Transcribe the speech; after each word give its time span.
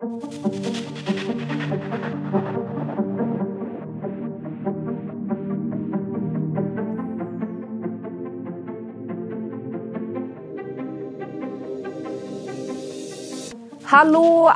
Hallå, 0.00 0.12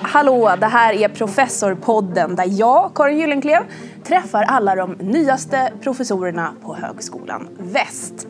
hallå! 0.02 0.56
Det 0.60 0.66
här 0.66 0.94
är 0.94 1.08
Professorpodden 1.08 2.36
där 2.36 2.46
jag, 2.48 2.92
Karin 2.94 3.18
Gyllenklev, 3.18 3.62
träffar 4.04 4.42
alla 4.42 4.74
de 4.74 4.92
nyaste 4.92 5.72
professorerna 5.80 6.54
på 6.62 6.74
Högskolan 6.74 7.48
Väst. 7.58 8.26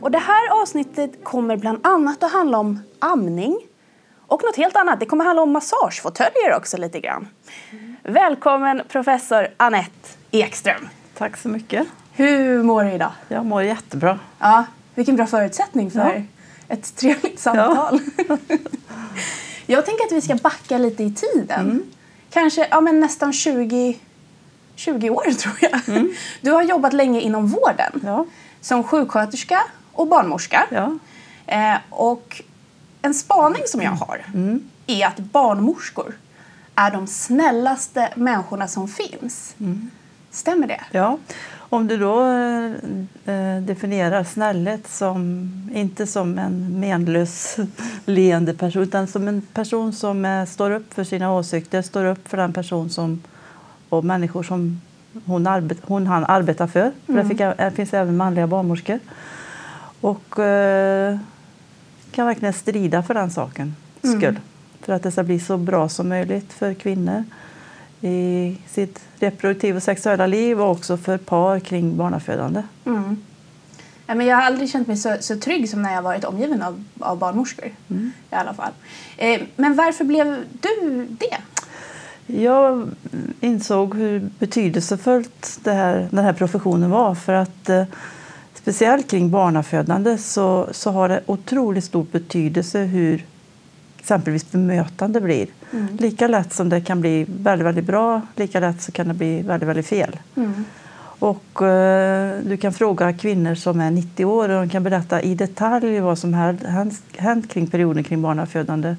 Och 0.00 0.10
det 0.10 0.18
här 0.18 0.62
avsnittet 0.62 1.24
kommer 1.24 1.56
bland 1.56 1.86
annat 1.86 2.22
att 2.22 2.32
handla 2.32 2.58
om 2.58 2.80
amning 2.98 3.58
och 4.32 4.42
något 4.44 4.56
helt 4.56 4.76
annat. 4.76 5.00
Det 5.00 5.06
kommer 5.06 5.24
handla 5.24 5.42
om 5.42 5.52
massagefåtöljer 5.52 6.54
också 6.56 6.76
lite 6.76 7.00
grann. 7.00 7.28
Välkommen 8.02 8.82
professor 8.88 9.48
Annette 9.56 10.08
Ekström. 10.30 10.88
Tack 11.14 11.36
så 11.36 11.48
mycket. 11.48 11.86
Hur 12.12 12.62
mår 12.62 12.84
du 12.84 12.92
idag? 12.92 13.12
Jag 13.28 13.46
mår 13.46 13.62
jättebra. 13.62 14.18
Ja, 14.38 14.64
vilken 14.94 15.16
bra 15.16 15.26
förutsättning 15.26 15.90
för 15.90 15.98
ja. 15.98 16.22
ett 16.74 16.96
trevligt 16.96 17.40
samtal. 17.40 18.00
Ja. 18.28 18.36
Jag 19.66 19.86
tänker 19.86 20.04
att 20.04 20.12
vi 20.12 20.20
ska 20.20 20.34
backa 20.34 20.78
lite 20.78 21.02
i 21.02 21.14
tiden. 21.14 21.60
Mm. 21.60 21.82
Kanske 22.30 22.68
ja, 22.70 22.80
men 22.80 23.00
nästan 23.00 23.32
20, 23.32 23.98
20 24.74 25.10
år 25.10 25.30
tror 25.38 25.54
jag. 25.60 25.88
Mm. 25.88 26.14
Du 26.40 26.50
har 26.50 26.62
jobbat 26.62 26.92
länge 26.92 27.20
inom 27.20 27.46
vården. 27.46 28.00
Ja. 28.04 28.26
Som 28.60 28.84
sjuksköterska 28.84 29.62
och 29.92 30.06
barnmorska. 30.06 30.66
Ja. 30.70 30.98
Eh, 31.46 31.76
och 31.90 32.42
en 33.02 33.14
spaning 33.14 33.62
som 33.66 33.82
jag 33.82 33.90
har 33.90 34.24
mm. 34.34 34.62
är 34.86 35.06
att 35.06 35.18
barnmorskor 35.18 36.14
är 36.74 36.90
de 36.90 37.06
snällaste 37.06 38.08
människorna 38.16 38.68
som 38.68 38.88
finns. 38.88 39.54
Mm. 39.60 39.90
Stämmer 40.30 40.66
det? 40.66 40.80
Ja. 40.90 41.18
Om 41.54 41.86
du 41.86 41.96
då 41.96 42.26
eh, 43.32 43.62
definierar 43.62 44.24
snällhet 44.24 44.88
som, 44.88 45.50
inte 45.74 46.06
som 46.06 46.38
en 46.38 46.80
menlös 46.80 47.56
leende 48.04 48.54
person 48.54 48.82
utan 48.82 49.06
som 49.06 49.28
en 49.28 49.42
person 49.42 49.92
som 49.92 50.24
eh, 50.24 50.44
står 50.44 50.70
upp 50.70 50.94
för 50.94 51.04
sina 51.04 51.32
åsikter, 51.32 51.82
står 51.82 52.04
upp 52.04 52.28
för 52.28 52.36
den 52.36 52.52
person 52.52 52.90
som, 52.90 53.22
och 53.88 54.04
människor 54.04 54.42
som 54.42 54.80
hon, 55.24 55.46
arbet, 55.46 55.78
hon 55.82 56.06
han 56.06 56.24
arbetar 56.24 56.66
för. 56.66 56.80
Mm. 56.80 57.28
För 57.28 57.34
det, 57.34 57.54
fick, 57.68 57.76
finns 57.76 57.94
även 57.94 58.16
manliga 58.16 58.46
barnmorskor. 58.46 58.98
Och 60.00 60.38
eh, 60.38 61.18
kan 62.12 62.26
verkligen 62.26 62.52
strida 62.52 63.02
för 63.02 63.14
den 63.14 63.30
saken 63.30 63.76
skull. 63.98 64.24
Mm. 64.24 64.42
För 64.80 64.92
att 64.92 65.02
det 65.02 65.12
ska 65.12 65.22
bli 65.22 65.40
så 65.40 65.56
bra 65.56 65.88
som 65.88 66.08
möjligt 66.08 66.52
för 66.52 66.74
kvinnor 66.74 67.24
i 68.00 68.56
sitt 68.68 69.00
reproduktiva 69.18 69.76
och 69.76 69.82
sexuella 69.82 70.26
liv 70.26 70.60
och 70.60 70.70
också 70.70 70.96
för 70.96 71.18
par 71.18 71.60
kring 71.60 71.96
barnafödande. 71.96 72.62
Mm. 72.84 73.16
Ja, 74.06 74.14
men 74.14 74.26
jag 74.26 74.36
har 74.36 74.42
aldrig 74.42 74.70
känt 74.70 74.86
mig 74.86 74.96
så, 74.96 75.16
så 75.20 75.36
trygg 75.36 75.70
som 75.70 75.82
när 75.82 75.94
jag 75.94 76.02
varit 76.02 76.24
omgiven 76.24 76.62
av, 76.62 76.84
av 77.00 77.18
barnmorskor. 77.18 77.70
Mm. 77.90 78.12
I 78.30 78.34
alla 78.34 78.54
fall. 78.54 78.72
Eh, 79.16 79.40
men 79.56 79.74
varför 79.74 80.04
blev 80.04 80.44
du 80.60 81.06
det? 81.06 81.36
Jag 82.26 82.90
insåg 83.40 83.94
hur 83.94 84.30
betydelsefullt 84.38 85.58
det 85.62 85.72
här, 85.72 86.08
den 86.10 86.24
här 86.24 86.32
professionen 86.32 86.90
var. 86.90 87.14
för 87.14 87.32
att 87.32 87.68
eh, 87.68 87.84
Speciellt 88.62 89.10
kring 89.10 89.30
barnafödande 89.30 90.18
så, 90.18 90.68
så 90.72 90.90
har 90.90 91.08
det 91.08 91.20
otroligt 91.26 91.84
stor 91.84 92.06
betydelse 92.12 92.78
hur 92.78 93.24
exempelvis 93.98 94.50
bemötande 94.50 95.20
blir. 95.20 95.46
Mm. 95.72 95.96
Lika 95.96 96.28
lätt 96.28 96.52
som 96.52 96.68
det 96.68 96.80
kan 96.80 97.00
bli 97.00 97.26
väldigt, 97.28 97.66
väldigt 97.66 97.84
bra, 97.84 98.20
lika 98.36 98.60
lätt 98.60 98.82
så 98.82 98.92
kan 98.92 99.08
det 99.08 99.14
bli 99.14 99.42
väldigt, 99.42 99.68
väldigt 99.68 99.86
fel. 99.86 100.16
Mm. 100.36 100.64
Och, 101.18 101.62
eh, 101.62 102.38
du 102.42 102.56
kan 102.56 102.72
fråga 102.72 103.12
kvinnor 103.12 103.54
som 103.54 103.80
är 103.80 103.90
90 103.90 104.24
år 104.24 104.48
och 104.48 104.60
de 104.60 104.68
kan 104.68 104.82
berätta 104.82 105.22
i 105.22 105.34
detalj 105.34 106.00
vad 106.00 106.18
som 106.18 106.34
har 106.34 106.52
hänt, 106.66 107.02
hänt 107.16 107.52
kring 107.52 107.66
perioden 107.66 108.04
kring 108.04 108.22
barnafödande. 108.22 108.96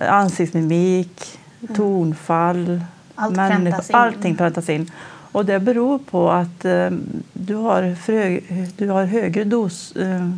Ansiktsmimik, 0.00 1.38
mm. 1.60 1.74
tonfall, 1.74 2.80
Allt 3.14 3.36
människor, 3.36 3.96
allting 3.96 4.36
präntas 4.36 4.68
in. 4.68 4.90
Och 5.32 5.44
det 5.44 5.60
beror 5.60 5.98
på 5.98 6.30
att 6.30 6.64
eh, 6.64 6.90
du, 7.32 7.54
har 7.54 7.94
för, 7.94 8.40
du 8.76 8.88
har 8.88 9.04
högre 9.04 9.44
dos 9.44 9.96
eh, 9.96 10.30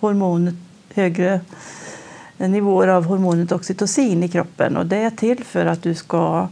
hormonet, 0.00 0.54
högre 0.94 1.40
nivåer 2.36 2.88
av 2.88 3.04
hormonet 3.04 3.52
oxytocin 3.52 4.22
i 4.22 4.28
kroppen. 4.28 4.76
Och 4.76 4.86
det 4.86 4.96
är 4.96 5.10
till 5.10 5.44
för 5.44 5.66
att 5.66 5.82
du 5.82 5.94
ska 5.94 6.48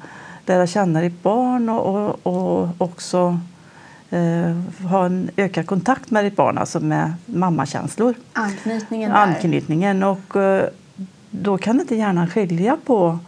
lära 0.47 0.67
känna 0.67 1.01
ditt 1.01 1.23
barn 1.23 1.69
och, 1.69 1.97
och, 1.97 2.27
och 2.27 2.69
också 2.79 3.39
eh, 4.11 4.87
ha 4.91 5.07
en 5.07 5.31
ökad 5.37 5.67
kontakt 5.67 6.11
med 6.11 6.25
ditt 6.25 6.37
barn, 6.37 6.59
alltså 6.59 6.81
med 6.81 7.13
mammakänslor. 7.27 8.15
Anknytningen. 8.33 9.13
Anknytningen. 9.13 10.03
Och, 10.03 10.37
eh, 10.37 10.65
då 11.31 11.59
kan 11.59 11.81
inte 11.81 11.97
hjärnan 11.97 12.29
skilja 12.29 12.77
på 12.85 13.19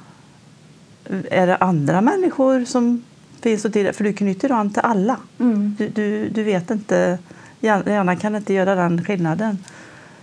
är 1.31 1.47
det 1.47 1.57
andra 1.57 2.01
människor 2.01 2.65
som 2.65 3.03
finns 3.43 3.65
och 3.65 3.73
till, 3.73 3.93
för 3.93 4.05
du 4.05 4.13
knyter 4.13 4.53
an 4.53 4.71
till 4.73 4.83
alla. 4.83 5.17
Mm. 5.41 5.75
Du, 5.79 5.89
du, 5.89 6.29
du, 6.29 6.43
vet 6.43 6.71
inte, 6.71 7.19
hjärnan 7.61 8.17
kan 8.17 8.37
inte 8.37 8.53
göra 8.53 8.75
den 8.75 9.05
skillnaden. 9.05 9.59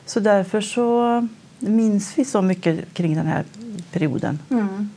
Så 0.05 0.19
därför 0.19 0.61
så 0.61 1.27
minns 1.59 2.17
vi 2.17 2.25
så 2.25 2.41
mycket 2.41 2.93
kring 2.93 3.15
den 3.15 3.27
här 3.27 3.43
perioden. 3.91 4.39
Mm. 4.49 4.89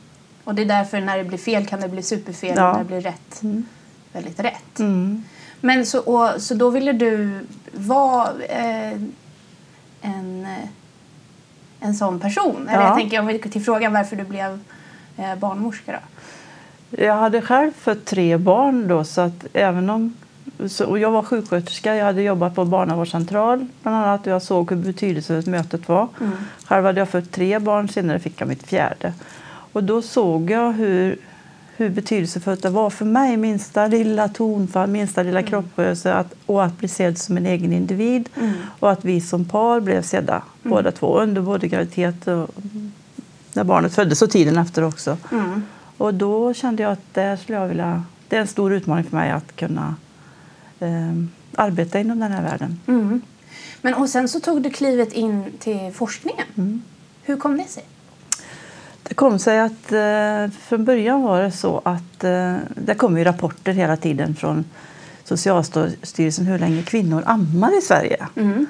Och 0.43 0.55
det 0.55 0.61
är 0.61 0.65
därför 0.65 1.01
när 1.01 1.17
det 1.17 1.23
blir 1.23 1.37
fel 1.37 1.65
kan 1.65 1.81
det 1.81 1.89
bli 1.89 2.03
superfel 2.03 2.53
ja. 2.57 2.69
och 2.69 2.77
när 2.77 2.83
det 2.83 2.87
blir 2.87 3.01
rätt 3.01 3.43
mm. 3.43 3.65
väldigt 4.13 4.39
rätt. 4.39 4.79
Mm. 4.79 5.23
Men 5.61 5.85
så, 5.85 5.99
och, 5.99 6.41
så 6.41 6.53
då 6.53 6.69
ville 6.69 6.93
du 6.93 7.39
vara 7.71 8.29
eh, 8.49 8.93
en, 10.01 10.47
en 11.79 11.95
sån 11.95 12.19
person? 12.19 12.67
Eller 12.67 12.83
jag 12.83 12.97
tänker 12.97 13.19
om 13.19 13.27
vi 13.27 13.39
till 13.39 13.63
frågan 13.63 13.93
varför 13.93 14.15
du 14.15 14.23
blev 14.23 14.59
eh, 15.17 15.35
barnmorska 15.35 15.91
då? 15.91 15.99
Jag 16.97 17.13
hade 17.13 17.41
själv 17.41 17.71
fött 17.71 18.05
tre 18.05 18.37
barn 18.37 18.87
då 18.87 19.03
så 19.03 19.21
att 19.21 19.45
även 19.53 19.89
om 19.89 20.13
så, 20.67 20.85
och 20.85 20.99
jag 20.99 21.11
var 21.11 21.23
sjuksköterska, 21.23 21.95
jag 21.95 22.05
hade 22.05 22.21
jobbat 22.21 22.55
på 22.55 22.65
barnavårdscentral 22.65 23.67
bland 23.81 23.97
annat 23.97 24.27
och 24.27 24.33
jag 24.33 24.41
såg 24.41 24.71
hur 24.71 24.77
betydelsefullt 24.77 25.47
mötet 25.47 25.87
var. 25.87 26.07
Mm. 26.19 26.31
Själv 26.65 26.85
hade 26.85 26.99
jag 26.99 27.09
fött 27.09 27.31
tre 27.31 27.59
barn, 27.59 27.89
senare 27.89 28.19
fick 28.19 28.41
jag 28.41 28.47
mitt 28.47 28.63
fjärde. 28.63 29.13
Och 29.73 29.83
då 29.83 30.01
såg 30.01 30.49
jag 30.49 30.73
hur, 30.73 31.17
hur 31.75 31.89
betydelsefullt 31.89 32.61
det 32.61 32.69
var 32.69 32.89
för 32.89 33.05
mig, 33.05 33.37
minsta 33.37 33.87
lilla 33.87 34.27
tonfall, 34.27 34.89
minsta 34.89 35.23
lilla 35.23 35.39
mm. 35.39 35.49
kropprörelse 35.49 36.13
att, 36.13 36.33
och 36.45 36.63
att 36.63 36.77
bli 36.77 36.87
sedd 36.87 37.17
som 37.17 37.37
en 37.37 37.45
egen 37.45 37.73
individ 37.73 38.29
mm. 38.35 38.53
och 38.79 38.91
att 38.91 39.05
vi 39.05 39.21
som 39.21 39.45
par 39.45 39.79
blev 39.79 40.01
sedda 40.01 40.33
mm. 40.33 40.43
båda 40.63 40.91
två 40.91 41.19
under 41.19 41.41
både 41.41 41.67
graviditet 41.67 42.27
och 42.27 42.49
när 43.53 43.63
barnet 43.63 43.95
föddes 43.95 44.21
och 44.21 44.29
tiden 44.29 44.57
efter 44.57 44.83
också. 44.83 45.17
Mm. 45.31 45.63
Och 46.03 46.13
då 46.13 46.53
kände 46.53 46.83
jag 46.83 46.91
att 46.91 47.13
det 47.13 47.37
skulle 47.37 47.57
jag 47.57 47.67
vilja, 47.67 48.03
det 48.27 48.35
är 48.35 48.41
en 48.41 48.47
stor 48.47 48.73
utmaning 48.73 49.03
för 49.03 49.15
mig 49.17 49.31
att 49.31 49.55
kunna 49.55 49.95
eh, 50.79 51.13
arbeta 51.55 51.99
inom 51.99 52.19
den 52.19 52.31
här 52.31 52.43
världen. 52.43 52.79
Mm. 52.87 53.21
Men 53.81 53.93
och 53.93 54.09
sen 54.09 54.29
så 54.29 54.39
tog 54.39 54.61
du 54.61 54.69
klivet 54.69 55.13
in 55.13 55.45
till 55.59 55.91
forskningen. 55.93 56.47
Mm. 56.55 56.81
Hur 57.23 57.37
kom 57.37 57.57
det 57.57 57.63
sig? 57.63 57.83
Det 59.03 59.13
kom 59.13 59.39
sig 59.39 59.59
att 59.59 59.91
eh, 59.91 60.57
från 60.59 60.85
början 60.85 61.21
var 61.21 61.41
det 61.41 61.51
så 61.51 61.81
att 61.85 62.23
eh, 62.23 62.57
det 62.75 62.95
kom 62.95 63.17
ju 63.17 63.23
rapporter 63.23 63.73
hela 63.73 63.97
tiden 63.97 64.35
från 64.35 64.65
Socialstyrelsen 65.23 66.45
hur 66.45 66.59
länge 66.59 66.83
kvinnor 66.83 67.23
ammar 67.25 67.77
i 67.77 67.81
Sverige. 67.81 68.27
Mm. 68.35 68.65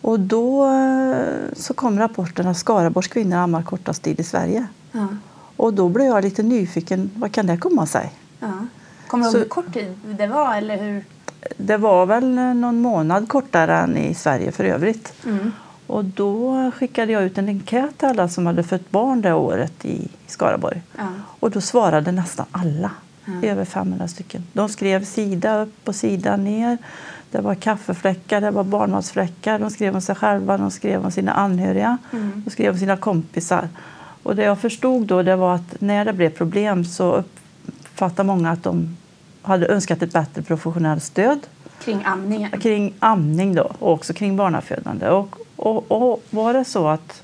Och 0.00 0.20
då 0.20 0.66
eh, 0.66 1.52
så 1.56 1.74
kom 1.74 1.98
rapporten 1.98 2.46
att 2.46 2.58
Skaraborgs 2.58 3.08
kvinnor 3.08 3.36
ammar 3.36 3.62
kortast 3.62 4.02
tid 4.02 4.20
i 4.20 4.24
Sverige. 4.24 4.66
Ja. 4.92 5.08
Och 5.58 5.74
då 5.74 5.88
blev 5.88 6.06
jag 6.06 6.24
lite 6.24 6.42
nyfiken. 6.42 7.10
Vad 7.14 7.32
kan 7.32 7.46
det 7.46 7.56
komma 7.56 7.86
sig? 7.86 8.12
Ja. 8.40 8.66
Kommer 9.06 9.24
du 9.24 9.30
ihåg 9.30 9.38
hur 9.38 9.48
kort 9.48 9.72
tid 9.72 9.96
det 10.18 10.26
var? 10.26 10.56
Eller 10.56 10.76
hur? 10.76 11.04
Det 11.56 11.76
var 11.76 12.06
väl 12.06 12.34
någon 12.34 12.80
månad 12.80 13.28
kortare 13.28 13.76
än 13.76 13.96
i 13.96 14.14
Sverige 14.14 14.52
för 14.52 14.64
övrigt. 14.64 15.12
Mm. 15.26 15.52
Och 15.86 16.04
då 16.04 16.70
skickade 16.70 17.12
jag 17.12 17.22
ut 17.22 17.38
en 17.38 17.48
enkät 17.48 17.98
till 17.98 18.08
alla 18.08 18.28
som 18.28 18.46
hade 18.46 18.62
fött 18.62 18.90
barn 18.90 19.22
det 19.22 19.32
året 19.32 19.84
i 19.84 20.08
Skaraborg. 20.26 20.82
Ja. 20.96 21.06
Och 21.40 21.50
då 21.50 21.60
svarade 21.60 22.12
nästan 22.12 22.46
alla, 22.50 22.90
ja. 23.24 23.48
över 23.48 23.64
500 23.64 24.08
stycken. 24.08 24.44
De 24.52 24.68
skrev 24.68 25.04
sida 25.04 25.62
upp 25.62 25.88
och 25.88 25.94
sida 25.94 26.36
ner. 26.36 26.78
Det 27.30 27.40
var 27.40 27.54
kaffefläckar, 27.54 28.40
det 28.40 28.50
var 28.50 28.64
barnmatsfläckar. 28.64 29.58
De 29.58 29.70
skrev 29.70 29.94
om 29.94 30.00
sig 30.00 30.14
själva, 30.14 30.58
de 30.58 30.70
skrev 30.70 31.04
om 31.04 31.10
sina 31.10 31.32
anhöriga, 31.32 31.98
mm. 32.12 32.42
de 32.44 32.50
skrev 32.50 32.72
om 32.72 32.78
sina 32.78 32.96
kompisar. 32.96 33.68
Och 34.22 34.36
det 34.36 34.42
jag 34.42 34.58
förstod 34.58 35.06
då 35.06 35.22
det 35.22 35.36
var 35.36 35.54
att 35.54 35.80
när 35.80 36.04
det 36.04 36.12
blev 36.12 36.30
problem 36.30 36.84
så 36.84 37.24
uppfattade 37.58 38.26
många 38.26 38.50
att 38.50 38.62
de 38.62 38.96
hade 39.42 39.66
önskat 39.66 40.02
ett 40.02 40.12
bättre 40.12 40.42
professionellt 40.42 41.02
stöd. 41.02 41.46
Kring 41.84 42.02
amningen? 42.04 42.50
Kring 42.60 42.94
amning 42.98 43.54
då, 43.54 43.72
och 43.78 43.92
också 43.92 44.12
kring 44.12 44.36
barnafödande. 44.36 45.08
Och, 45.08 45.36
och, 45.56 45.92
och 45.92 46.22
var 46.30 46.54
det 46.54 46.64
så 46.64 46.88
att 46.88 47.22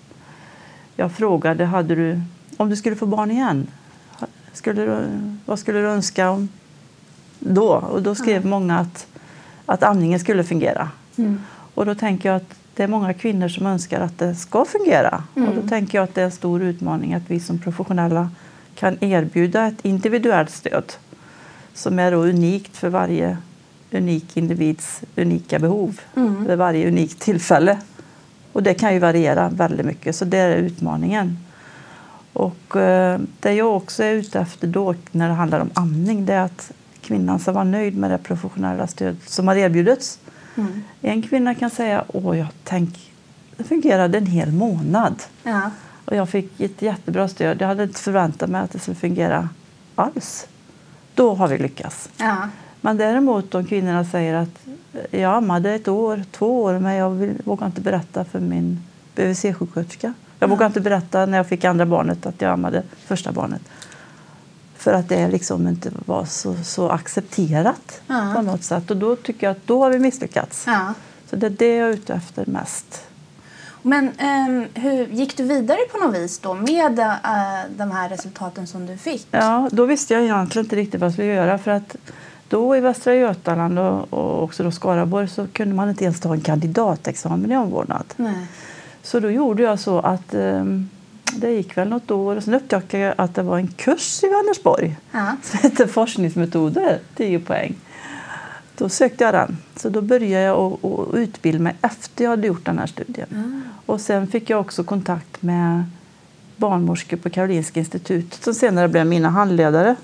jag 0.97 1.13
frågade 1.13 1.65
hade 1.65 1.95
du, 1.95 2.21
om 2.57 2.71
du 2.71 2.77
skulle 2.77 2.97
få 2.97 3.07
barn 3.07 3.31
igen, 3.31 3.67
skulle 4.53 4.85
du, 4.85 5.07
vad 5.45 5.59
skulle 5.59 5.79
du 5.79 5.87
önska 5.87 6.31
om 6.31 6.49
då? 7.39 7.69
Och 7.69 8.03
då 8.03 8.15
skrev 8.15 8.37
mm. 8.37 8.51
många 8.51 8.79
att, 8.79 9.07
att 9.67 9.83
amningen 9.83 10.21
skulle 10.21 10.45
fungera. 10.45 10.89
Mm. 11.17 11.41
Och 11.75 11.87
då 11.87 11.95
tänker 11.95 12.29
jag 12.29 12.37
att 12.37 12.55
det 12.75 12.83
är 12.83 12.89
många 12.89 13.15
kvinnor 13.15 13.49
som 13.49 13.67
önskar 13.67 14.01
att 14.01 14.19
det 14.19 14.35
ska 14.35 14.65
fungera. 14.65 15.25
Mm. 15.37 15.49
Och 15.49 15.55
då 15.63 15.69
tänker 15.69 15.99
jag 15.99 16.05
att 16.05 16.15
det 16.15 16.21
är 16.21 16.25
en 16.25 16.31
stor 16.31 16.63
utmaning 16.63 17.15
att 17.15 17.23
vi 17.27 17.41
som 17.41 17.59
professionella 17.59 18.31
kan 18.75 19.05
erbjuda 19.05 19.67
ett 19.67 19.85
individuellt 19.85 20.51
stöd 20.51 20.93
som 21.75 21.99
är 21.99 22.13
unikt 22.13 22.77
för 22.77 22.89
varje 22.89 23.37
unik 23.91 24.37
individs 24.37 25.03
unika 25.17 25.59
behov 25.59 26.01
mm. 26.17 26.45
vid 26.47 26.59
varje 26.59 26.89
unikt 26.89 27.21
tillfälle. 27.21 27.79
Och 28.53 28.63
det 28.63 28.75
kan 28.75 28.95
ju 28.95 28.99
variera 28.99 29.49
väldigt 29.49 29.87
mycket, 29.87 30.17
så 30.17 30.25
det 30.25 30.39
är 30.39 30.57
utmaningen. 30.57 31.39
Och 32.33 32.77
eh, 32.77 33.21
det 33.41 33.53
jag 33.53 33.77
också 33.77 34.05
är 34.05 34.13
ute 34.13 34.41
efter 34.41 34.67
då 34.67 34.95
när 35.11 35.29
det 35.29 35.35
handlar 35.35 35.61
om 35.61 35.71
amning 35.75 36.27
det 36.27 36.33
är 36.33 36.45
att 36.45 36.73
kvinnan 37.01 37.39
ska 37.39 37.53
vara 37.53 37.65
nöjd 37.65 37.97
med 37.97 38.11
det 38.11 38.19
professionella 38.19 38.87
stöd 38.87 39.17
som 39.27 39.49
har 39.49 39.57
erbjudits. 39.57 40.19
Mm. 40.57 40.83
En 41.03 41.23
kvinna 41.23 41.55
kan 41.55 41.71
säga 41.71 42.05
åh, 42.09 42.39
jag 42.39 42.49
tänk, 42.65 43.13
det 43.57 43.65
fungerade 43.65 44.19
en 44.19 44.27
hel 44.27 44.53
månad. 44.53 45.23
Ja. 45.43 45.71
Och 46.05 46.17
jag 46.17 46.29
fick 46.29 46.61
ett 46.61 46.83
jättebra 46.83 47.29
stöd. 47.29 47.61
Jag 47.61 47.69
hade 47.69 47.83
inte 47.83 48.01
förväntat 48.01 48.51
mig 48.51 48.61
att 48.61 48.71
det 48.71 48.79
skulle 48.79 48.95
fungera 48.95 49.49
alls. 49.95 50.47
Då 51.15 51.35
har 51.35 51.49
vi 51.49 51.59
lyckats. 51.59 52.09
Ja. 52.17 52.49
Men 52.81 52.97
däremot 52.97 53.55
om 53.55 53.67
kvinnorna 53.67 54.05
säger 54.05 54.35
att 54.35 54.67
jag 55.11 55.35
ammade 55.35 55.75
ett 55.75 55.89
år, 55.89 56.25
två 56.31 56.63
år, 56.63 56.79
men 56.79 56.95
jag 56.95 57.11
vill, 57.11 57.33
vågar 57.45 57.67
inte 57.67 57.81
berätta 57.81 58.25
för 58.25 58.41
min 58.41 58.83
BVC-sjuksköterska. 59.15 60.15
Jag 60.39 60.49
vågar 60.49 60.67
inte 60.67 60.81
berätta 60.81 61.27
när 61.27 61.37
jag 61.37 61.49
fick 61.49 61.65
andra 61.65 61.87
barnet 61.87 62.27
att 62.27 62.43
jag 62.43 62.53
ammade 62.53 62.83
första 63.07 63.33
barnet. 63.33 63.63
För 64.85 64.93
att 64.93 65.09
det 65.09 65.29
liksom 65.29 65.69
inte 65.69 65.91
var 66.07 66.25
så, 66.25 66.55
så 66.65 66.89
accepterat 66.89 68.01
ja. 68.07 68.33
på 68.37 68.43
något 68.43 68.65
sätt. 68.65 68.91
Och 68.91 68.97
då 68.97 69.17
tycker 69.17 69.47
jag 69.47 69.57
att 69.57 69.67
då 69.67 69.83
har 69.83 69.91
vi 69.91 69.99
misslyckats. 69.99 70.65
Ja. 70.67 70.95
Så 71.31 71.37
det 71.37 71.47
är 71.47 71.51
det 71.51 71.77
jag 71.77 71.89
är 71.89 71.93
ute 71.93 72.15
efter 72.15 72.47
mest. 72.47 73.07
Men 73.83 74.05
um, 74.49 74.67
hur 74.75 75.07
gick 75.07 75.37
du 75.37 75.43
vidare 75.45 75.79
på 75.93 75.99
något 75.99 76.15
vis 76.15 76.39
då 76.39 76.55
med 76.55 76.99
uh, 76.99 77.77
de 77.77 77.91
här 77.91 78.09
resultaten 78.09 78.67
som 78.67 78.87
du 78.87 78.97
fick? 78.97 79.27
Ja, 79.31 79.69
då 79.73 79.85
visste 79.85 80.15
jag 80.15 80.23
egentligen 80.23 80.67
inte 80.67 80.77
riktigt 80.77 81.01
vad 81.01 81.07
jag 81.07 81.13
skulle 81.13 81.29
göra. 81.29 81.59
För 81.59 81.71
att 81.71 81.97
då 82.49 82.77
i 82.77 82.81
Västra 82.81 83.15
Götaland 83.15 83.79
och, 83.79 84.13
och 84.13 84.43
också 84.43 84.63
då 84.63 84.71
Skaraborg 84.71 85.29
så 85.29 85.47
kunde 85.47 85.75
man 85.75 85.89
inte 85.89 86.05
ens 86.05 86.21
ta 86.21 86.33
en 86.33 86.41
kandidatexamen 86.41 87.53
i 87.53 87.57
omvårdnad. 87.57 88.05
Nej. 88.17 88.47
Så 89.03 89.21
då 89.21 89.31
gjorde 89.31 89.63
jag 89.63 89.81
så 89.81 89.99
att 89.99 90.35
um, 90.35 90.91
det 91.37 91.51
gick 91.51 91.77
väl 91.77 91.89
något 91.89 92.11
år 92.11 92.37
och 92.37 92.43
sen 92.43 92.55
upptäckte 92.55 92.99
jag 92.99 93.15
att 93.19 93.35
det 93.35 93.43
var 93.43 93.59
en 93.59 93.69
kurs 93.69 94.25
i 94.25 94.29
Vänersborg 94.29 94.97
ja. 95.13 95.37
som 95.43 95.59
hette 95.59 95.89
forskningsmetoder, 95.89 96.99
10 97.17 97.41
poäng. 97.41 97.75
Då 98.77 98.89
sökte 98.89 99.25
jag 99.25 99.35
den. 99.35 99.57
Så 99.77 99.89
då 99.89 100.03
började 100.03 100.45
jag 100.45 100.85
att 100.85 101.15
utbilda 101.15 101.63
mig 101.63 101.77
efter 101.83 102.25
jag 102.25 102.31
hade 102.31 102.47
gjort 102.47 102.65
den 102.65 102.79
här 102.79 102.87
studien. 102.87 103.29
Mm. 103.31 103.63
Och 103.87 104.01
sen 104.01 104.27
fick 104.27 104.51
jag 104.51 104.61
också 104.61 104.85
kontakt 104.85 105.43
med 105.43 105.85
barnmorskor 106.57 107.17
på 107.17 107.31
Karolinska 107.31 107.81
institutet 107.81 108.45
som 108.45 108.55
senare 108.55 108.89
blev 108.89 109.07
mina 109.07 109.29
handledare. 109.29 109.97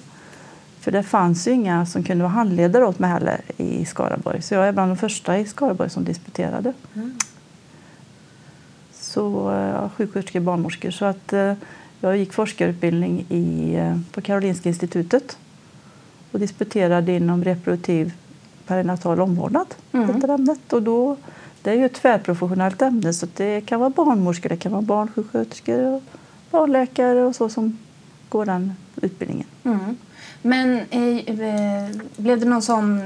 För 0.81 0.91
det 0.91 1.03
fanns 1.03 1.49
ju 1.49 1.53
inga 1.53 1.87
som 1.87 2.05
kunde 2.05 2.25
vara 2.25 2.33
handledare 2.33 2.85
åt 2.85 2.99
mig 2.99 3.11
heller 3.11 3.41
i 3.57 3.85
Skaraborg. 3.85 4.43
Så 4.43 4.55
jag 4.55 4.69
är 4.69 4.73
bland 4.73 4.91
de 4.91 4.97
första 4.97 5.39
i 5.39 5.47
Skaraborg 5.47 5.91
som 5.91 6.05
disputerade. 6.05 6.73
Mm. 6.95 7.19
Så 9.11 9.51
ja, 9.75 9.91
sjuksköterskor 9.97 10.41
och 10.41 10.45
barnmorskor. 10.45 10.91
Så 10.91 11.05
att, 11.05 11.33
eh, 11.33 11.53
jag 12.01 12.17
gick 12.17 12.33
forskarutbildning 12.33 13.27
i, 13.29 13.75
eh, 13.75 13.99
på 14.13 14.21
Karolinska 14.21 14.69
institutet 14.69 15.39
och 16.33 16.41
disputerade 16.41 17.13
inom 17.13 17.45
reproduktiv 17.45 18.13
perinatal 18.67 19.21
omvårdnad. 19.21 19.75
Mm. 19.93 20.31
ämnet. 20.31 20.73
Och 20.73 20.83
då, 20.83 21.17
det 21.63 21.71
är 21.71 21.75
ju 21.75 21.87
ett 21.87 21.95
tvärprofessionellt 21.95 22.83
ämne 22.83 23.13
så 23.13 23.27
det 23.37 23.61
kan 23.61 23.81
vara 23.81 23.91
barnmorskor, 23.91 24.49
det 24.49 24.57
kan 24.57 24.73
vara 24.73 24.83
barnsjuksköterskor 24.83 25.95
och 25.95 26.03
barnläkare 26.51 27.23
och 27.23 27.37
så 27.37 27.49
som 27.49 27.79
går 28.29 28.47
den 28.47 28.73
utbildningen. 29.03 29.47
Mm. 29.65 29.97
Men 30.43 30.81
eh, 30.91 31.97
blev 32.17 32.41
det 32.41 32.47
någon 32.47 32.63
sån 32.63 33.03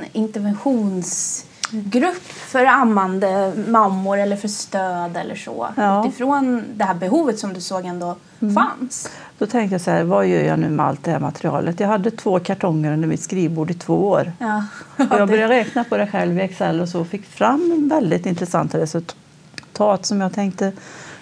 interventionsgrupp 1.75 2.33
för 2.33 2.65
ammande 2.65 3.53
mammor 3.69 4.19
eller 4.19 4.37
för 4.37 4.49
stöd 4.49 5.17
eller 5.17 5.35
så? 5.35 5.69
Ja. 5.77 6.07
Utifrån 6.07 6.65
det 6.75 6.85
här 6.85 6.95
behovet 6.95 7.39
som 7.39 7.53
du 7.53 7.61
såg 7.61 7.85
ändå 7.85 8.17
mm. 8.41 8.55
fanns? 8.55 9.11
Då 9.39 9.47
tänkte 9.47 9.75
jag 9.75 9.81
så 9.81 9.91
här, 9.91 10.05
vad 10.05 10.27
gör 10.27 10.43
jag 10.43 10.59
nu 10.59 10.69
med 10.69 10.87
allt 10.87 11.05
det 11.05 11.11
här 11.11 11.19
materialet? 11.19 11.81
Jag 11.81 11.89
hade 11.89 12.11
två 12.11 12.41
kartonger 12.41 12.93
under 12.93 13.09
mitt 13.09 13.23
skrivbord 13.23 13.71
i 13.71 13.75
två 13.75 14.09
år. 14.09 14.33
Ja. 14.39 14.65
och 14.97 15.19
jag 15.19 15.29
började 15.29 15.55
räkna 15.55 15.85
på 15.85 15.97
det 15.97 16.07
själv 16.07 16.39
i 16.39 16.43
Excel 16.43 16.81
och 16.81 16.89
så 16.89 17.05
fick 17.05 17.27
fram 17.27 17.89
väldigt 17.89 18.27
intressanta 18.27 18.79
resultat 18.79 20.07
som 20.07 20.21
jag 20.21 20.33
tänkte, 20.33 20.73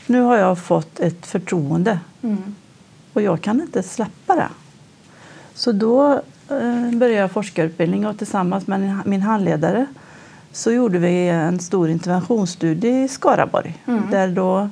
nu 0.06 0.20
har 0.20 0.37
jag 0.37 0.58
fått 0.58 1.00
ett 1.00 1.26
förtroende 1.26 1.98
mm. 2.22 2.55
och 3.12 3.22
jag 3.22 3.40
kan 3.40 3.60
inte 3.60 3.82
släppa 3.82 4.34
det. 4.34 4.48
Så 5.55 5.72
då 5.72 6.12
eh, 6.48 6.90
började 6.93 7.20
jag 7.20 7.31
forskarutbildning 7.31 8.06
och 8.06 8.19
tillsammans 8.19 8.66
med 8.66 9.00
min 9.05 9.22
handledare 9.22 9.87
så 10.52 10.72
gjorde 10.72 10.99
vi 10.99 11.28
en 11.28 11.60
stor 11.60 11.88
interventionsstudie 11.88 13.04
i 13.04 13.08
Skaraborg 13.08 13.82
mm. 13.87 14.10
där 14.10 14.28
då 14.28 14.69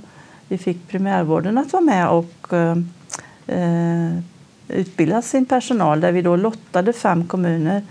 vi 0.49 0.59
fick 0.59 0.89
primärvården 0.89 1.59
att 1.59 1.73
vara 1.73 1.83
med 1.83 2.09
och 2.09 2.53
eh, 2.53 2.77
eh, 3.47 4.19
utbilda 4.69 5.23
sin 5.23 5.47
personal 5.47 6.01
där 6.01 6.13
vi 6.13 6.23
då 6.23 6.37
lottade 6.37 6.93
fem 6.93 7.27
kommuner 7.27 7.83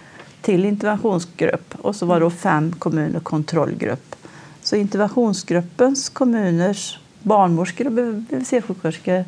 till 0.41 0.65
interventionsgrupp 0.65 1.75
och 1.81 1.95
så 1.95 2.05
var 2.05 2.19
då 2.19 2.29
fem 2.29 2.71
kommuner 2.71 3.19
kontrollgrupp. 3.19 4.15
Så 4.61 4.75
interventionsgruppens 4.75 6.09
kommuners 6.09 6.99
barnmorskor 7.23 7.87
och 7.87 7.93
BVC-sjuksköterskor 7.93 9.17
eh, 9.19 9.25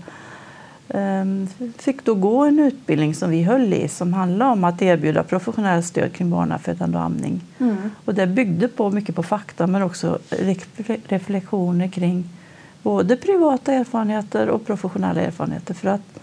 fick 1.77 2.05
då 2.05 2.15
gå 2.15 2.45
en 2.45 2.59
utbildning 2.59 3.15
som 3.15 3.29
vi 3.29 3.43
höll 3.43 3.73
i 3.73 3.87
som 3.87 4.13
handlade 4.13 4.51
om 4.51 4.63
att 4.63 4.81
erbjuda 4.81 5.23
professionellt 5.23 5.85
stöd 5.85 6.13
kring 6.13 6.29
barnafödande 6.29 6.97
och 6.97 7.03
amning. 7.03 7.41
Mm. 7.59 7.77
Och 8.05 8.15
det 8.15 8.27
byggde 8.27 8.67
på 8.67 8.89
mycket 8.89 9.15
på 9.15 9.23
fakta 9.23 9.67
men 9.67 9.81
också 9.81 10.19
reflektioner 11.07 11.87
kring 11.87 12.29
både 12.83 13.17
privata 13.17 13.73
erfarenheter 13.73 14.49
och 14.49 14.65
professionella 14.65 15.21
erfarenheter. 15.21 15.73
För 15.73 15.87
att 15.87 16.19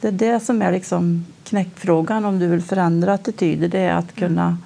det 0.00 0.08
är 0.08 0.12
det 0.12 0.40
som 0.40 0.62
är 0.62 0.72
liksom 0.72 1.26
knäckfrågan 1.44 2.24
om 2.24 2.38
du 2.38 2.46
vill 2.46 2.62
förändra 2.62 3.12
attityder. 3.12 3.68
Det 3.68 3.80
är 3.80 3.94
att 3.94 4.14
kunna 4.14 4.46
mm. 4.46 4.58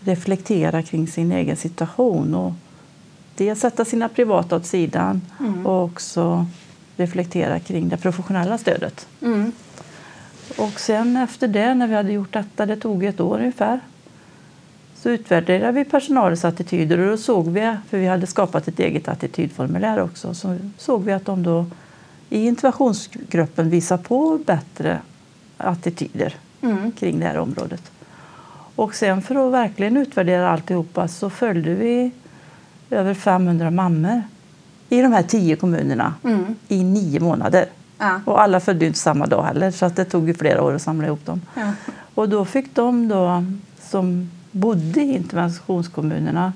reflektera 0.00 0.82
kring 0.82 1.06
sin 1.06 1.32
egen 1.32 1.56
situation 1.56 2.34
och 2.34 2.52
dels 3.36 3.60
sätta 3.60 3.84
sina 3.84 4.08
privata 4.08 4.56
åt 4.56 4.66
sidan 4.66 5.20
mm. 5.40 5.66
och 5.66 5.84
också 5.84 6.46
reflektera 6.96 7.60
kring 7.60 7.88
det 7.88 7.96
professionella 7.96 8.58
stödet. 8.58 9.06
Mm. 9.22 9.52
Och 10.56 10.80
sen 10.80 11.16
efter 11.16 11.48
det, 11.48 11.74
när 11.74 11.86
vi 11.86 11.94
hade 11.94 12.12
gjort 12.12 12.32
detta, 12.32 12.66
det 12.66 12.76
tog 12.76 13.04
ett 13.04 13.20
år 13.20 13.38
ungefär, 13.38 13.80
så 14.94 15.10
utvärderade 15.10 15.72
vi 15.72 15.84
personalens 15.84 16.44
attityder 16.44 16.98
och 16.98 17.10
då 17.10 17.16
såg 17.16 17.48
vi, 17.48 17.76
för 17.88 17.98
vi 17.98 18.06
hade 18.06 18.26
skapat 18.26 18.68
ett 18.68 18.78
eget 18.78 19.08
attitydformulär 19.08 20.00
också, 20.00 20.34
så 20.34 20.58
såg 20.78 21.04
vi 21.04 21.12
att 21.12 21.24
de 21.24 21.42
då 21.42 21.66
i 22.30 22.46
interventionsgruppen 22.46 23.70
visar 23.70 23.98
på 23.98 24.38
bättre 24.46 24.98
attityder 25.56 26.34
mm. 26.62 26.92
kring 26.92 27.20
det 27.20 27.26
här 27.26 27.38
området. 27.38 27.90
Och 28.76 28.94
sen 28.94 29.22
för 29.22 29.46
att 29.46 29.52
verkligen 29.52 29.96
utvärdera 29.96 30.50
alltihopa 30.50 31.08
så 31.08 31.30
följde 31.30 31.74
vi 31.74 32.10
över 32.90 33.14
500 33.14 33.70
mammor 33.70 34.22
i 34.98 35.02
de 35.02 35.12
här 35.12 35.22
tio 35.22 35.56
kommunerna 35.56 36.14
mm. 36.24 36.54
i 36.68 36.84
nio 36.84 37.20
månader. 37.20 37.66
Ja. 37.98 38.20
Och 38.24 38.42
alla 38.42 38.60
födde 38.60 38.86
inte 38.86 38.98
samma 38.98 39.26
dag 39.26 39.42
heller 39.42 39.70
så 39.70 39.86
att 39.86 39.96
det 39.96 40.04
tog 40.04 40.28
ju 40.28 40.34
flera 40.34 40.62
år 40.62 40.74
att 40.74 40.82
samla 40.82 41.06
ihop 41.06 41.26
dem. 41.26 41.40
Ja. 41.54 41.72
Och 42.14 42.28
då 42.28 42.44
fick 42.44 42.74
de 42.74 43.08
då, 43.08 43.44
som 43.90 44.30
bodde 44.50 45.00
i 45.00 45.14
interventionskommunerna 45.14 46.52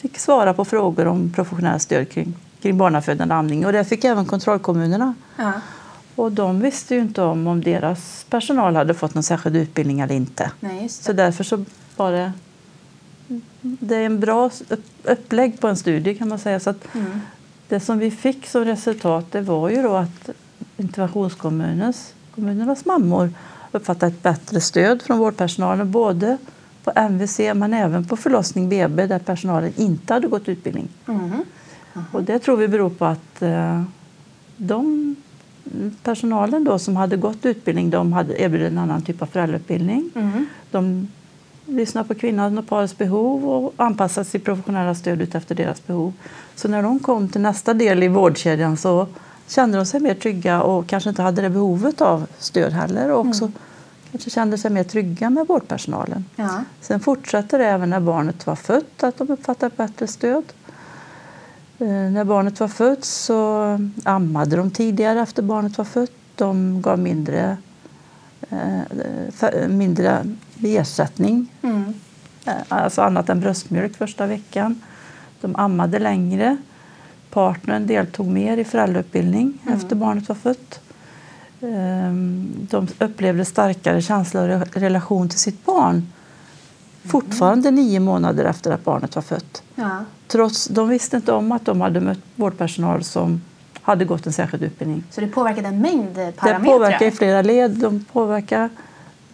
fick 0.00 0.18
svara 0.18 0.54
på 0.54 0.64
frågor 0.64 1.06
om 1.06 1.32
professionellt 1.32 1.82
stöd 1.82 2.10
kring, 2.10 2.34
kring 2.62 2.78
barnafödande 2.78 3.34
amning. 3.34 3.66
Och 3.66 3.72
det 3.72 3.84
fick 3.84 4.04
även 4.04 4.26
kontrollkommunerna. 4.26 5.14
Ja. 5.36 5.52
Och 6.14 6.32
de 6.32 6.60
visste 6.60 6.94
ju 6.94 7.00
inte 7.00 7.22
om 7.22 7.46
om 7.46 7.60
deras 7.60 8.26
personal 8.30 8.76
hade 8.76 8.94
fått 8.94 9.14
någon 9.14 9.22
särskild 9.22 9.56
utbildning 9.56 10.00
eller 10.00 10.14
inte. 10.14 10.50
Nej, 10.60 10.88
så 10.88 11.12
därför 11.12 11.44
så 11.44 11.64
var 11.96 12.12
det, 12.12 12.32
det 13.60 13.96
är 13.96 14.06
en 14.06 14.20
bra 14.20 14.50
upplägg 15.04 15.60
på 15.60 15.68
en 15.68 15.76
studie 15.76 16.14
kan 16.14 16.28
man 16.28 16.38
säga. 16.38 16.60
Så 16.60 16.70
att 16.70 16.94
mm. 16.94 17.20
Det 17.70 17.80
som 17.80 17.98
vi 17.98 18.10
fick 18.10 18.46
som 18.46 18.64
resultat 18.64 19.32
det 19.32 19.40
var 19.40 19.68
ju 19.68 19.82
då 19.82 19.96
att 19.96 20.30
interventionskommunens 20.76 22.14
kommunernas 22.34 22.84
mammor 22.84 23.30
uppfattade 23.72 24.12
ett 24.12 24.22
bättre 24.22 24.60
stöd 24.60 25.02
från 25.02 25.18
vårdpersonalen 25.18 25.90
både 25.90 26.38
på 26.84 26.92
MVC 26.96 27.38
men 27.38 27.74
även 27.74 28.04
på 28.04 28.16
förlossning 28.16 28.68
BB 28.68 29.06
där 29.06 29.18
personalen 29.18 29.72
inte 29.76 30.14
hade 30.14 30.28
gått 30.28 30.48
utbildning. 30.48 30.88
Mm. 31.06 31.24
Mm. 31.24 31.44
Och 32.12 32.22
det 32.22 32.38
tror 32.38 32.56
vi 32.56 32.68
beror 32.68 32.90
på 32.90 33.04
att 33.04 33.42
eh, 33.42 33.82
de 34.56 35.16
personalen 36.02 36.64
då 36.64 36.78
som 36.78 36.96
hade 36.96 37.16
gått 37.16 37.46
utbildning 37.46 37.90
de 37.90 38.12
hade 38.12 38.42
erbjudit 38.42 38.70
en 38.70 38.78
annan 38.78 39.02
typ 39.02 39.22
av 39.22 39.26
föräldrautbildning. 39.26 40.10
Mm. 40.14 40.46
De 40.70 41.08
lyssnar 41.70 42.04
på 42.04 42.14
kvinnan 42.14 42.58
och 42.58 42.66
parets 42.68 42.98
behov 42.98 43.48
och 43.48 43.72
anpassar 43.76 44.24
sitt 44.24 44.44
professionella 44.44 44.94
stöd 44.94 45.22
ut 45.22 45.34
efter 45.34 45.54
deras 45.54 45.86
behov. 45.86 46.12
Så 46.54 46.68
när 46.68 46.82
de 46.82 46.98
kom 46.98 47.28
till 47.28 47.40
nästa 47.40 47.74
del 47.74 48.02
i 48.02 48.08
vårdkedjan 48.08 48.76
så 48.76 49.06
kände 49.48 49.78
de 49.78 49.86
sig 49.86 50.00
mer 50.00 50.14
trygga 50.14 50.62
och 50.62 50.86
kanske 50.86 51.10
inte 51.10 51.22
hade 51.22 51.42
det 51.42 51.50
behovet 51.50 52.00
av 52.00 52.26
stöd 52.38 52.72
heller. 52.72 53.10
Och 53.10 53.20
också 53.26 53.50
kanske 54.10 54.30
kände 54.30 54.58
sig 54.58 54.70
mer 54.70 54.84
trygga 54.84 55.30
med 55.30 55.46
vårdpersonalen. 55.46 56.24
Ja. 56.36 56.64
Sen 56.80 57.00
fortsatte 57.00 57.58
det 57.58 57.66
även 57.66 57.90
när 57.90 58.00
barnet 58.00 58.46
var 58.46 58.56
fött 58.56 59.02
att 59.02 59.18
de 59.18 59.30
uppfattade 59.30 59.74
bättre 59.76 60.06
stöd. 60.06 60.44
Eh, 61.78 61.86
när 61.88 62.24
barnet 62.24 62.60
var 62.60 62.68
fött 62.68 63.04
så 63.04 63.78
ammade 64.04 64.56
de 64.56 64.70
tidigare 64.70 65.20
efter 65.20 65.42
barnet 65.42 65.78
var 65.78 65.84
fött. 65.84 66.12
De 66.36 66.82
gav 66.82 66.98
mindre, 66.98 67.56
eh, 68.50 68.80
för- 69.32 69.68
mindre 69.68 70.24
ersättning, 70.64 71.46
Mm. 71.62 71.94
eh, 72.46 72.52
alltså 72.68 73.02
annat 73.02 73.28
än 73.28 73.40
bröstmjölk 73.40 73.96
första 73.96 74.26
veckan. 74.26 74.80
De 75.40 75.56
ammade 75.56 75.98
längre. 75.98 76.56
Partnern 77.30 77.86
deltog 77.86 78.26
mer 78.26 78.56
i 78.56 78.64
föräldrautbildning 78.64 79.58
efter 79.72 79.96
barnet 79.96 80.28
var 80.28 80.36
fött. 80.36 80.80
Ehm, 81.62 82.48
De 82.70 82.86
upplevde 82.98 83.44
starkare 83.44 84.02
känsla 84.02 84.40
och 84.42 84.48
re- 84.48 84.68
relation 84.80 85.28
till 85.28 85.38
sitt 85.38 85.64
barn 85.66 86.06
fortfarande 87.04 87.70
nio 87.70 88.00
månader 88.00 88.44
efter 88.44 88.70
att 88.72 88.84
barnet 88.84 89.14
var 89.14 89.22
fött. 89.22 89.62
Ja. 89.74 90.04
Trots, 90.28 90.66
de 90.66 90.88
visste 90.88 91.16
inte 91.16 91.32
om 91.32 91.52
att 91.52 91.64
de 91.64 91.80
hade 91.80 92.00
mött 92.00 92.18
vårdpersonal 92.34 93.04
som 93.04 93.40
hade 93.82 94.04
gått 94.04 94.26
en 94.26 94.32
särskild 94.32 94.62
utbildning. 94.62 95.04
Så 95.10 95.20
det 95.20 95.26
påverkade 95.26 95.68
en 95.68 95.80
mängd 95.80 96.14
Det 96.14 96.32
parametrar? 96.36 96.72
påverkar 96.72 97.06
i 97.06 97.10
flera 97.10 97.42
led. 97.42 97.70
De 97.70 98.04
påverkar 98.12 98.68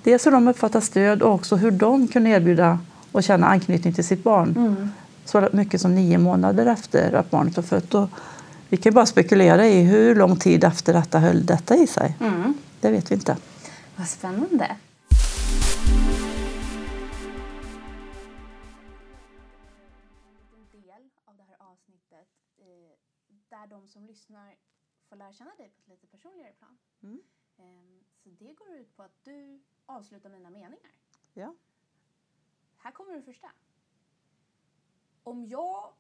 dels 0.06 0.26
hur 0.26 0.30
de 0.30 0.48
uppfattar 0.48 0.80
stöd 0.80 1.22
och 1.22 1.34
också 1.34 1.56
hur 1.56 1.70
de 1.70 2.08
kunde 2.08 2.30
erbjuda 2.30 2.78
och 3.12 3.22
känna 3.22 3.46
anknytning 3.46 3.94
till 3.94 4.04
sitt 4.04 4.22
barn. 4.22 4.54
Mm. 4.56 4.90
Så 5.25 5.48
mycket 5.52 5.80
som 5.80 5.94
nio 5.94 6.18
månader 6.18 6.66
efter 6.66 7.12
att 7.12 7.30
barnet 7.30 7.56
var 7.56 7.62
fött. 7.62 7.94
Och 7.94 8.08
vi 8.68 8.76
kan 8.76 8.94
bara 8.94 9.06
spekulera 9.06 9.66
i 9.66 9.82
hur 9.82 10.14
lång 10.14 10.36
tid 10.36 10.64
efter 10.64 10.92
detta 10.92 11.18
höll 11.18 11.46
detta 11.46 11.76
i 11.76 11.86
sig. 11.86 12.16
Mm. 12.20 12.54
Det 12.80 12.90
vet 12.90 13.10
vi 13.10 13.14
inte. 13.14 13.36
Vad 13.96 14.08
spännande. 14.08 14.76
En 20.54 20.66
del 20.72 21.02
av 21.28 21.36
det 21.36 21.46
här 21.50 21.58
avsnittet 21.72 22.28
eh, 22.58 22.94
där 23.50 23.66
de 23.70 23.88
som 23.88 24.06
lyssnar 24.06 24.54
får 25.08 25.16
lära 25.16 25.32
känna 25.32 25.50
dig 25.58 25.70
på 25.75 25.82
ett 25.82 25.88
lite 25.88 26.06
personligare 26.06 26.52
plan. 26.60 26.76
Mm. 27.02 27.20
Det 28.30 28.52
går 28.52 28.68
ut 28.71 28.97
på 28.97 29.02
att 29.02 29.25
du 29.25 29.61
avslutar 29.87 30.30
mina 30.30 30.50
meningar. 30.50 30.90
Ja. 31.35 31.54
Här 32.76 32.90
kommer 32.90 33.14
det 33.14 33.23
första. 33.23 33.52
Om 35.23 35.47
jag 35.47 35.92